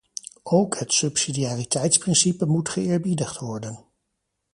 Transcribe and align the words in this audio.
Ook 0.43 0.77
het 0.79 0.93
subsidiariteitsprincipe 0.93 2.45
moet 2.45 2.69
geëerbiedigd 2.69 3.39
worden. 3.39 3.85